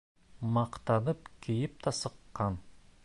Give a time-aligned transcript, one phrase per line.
[0.55, 2.59] Маҡтанып кейеп тә сыҡҡан.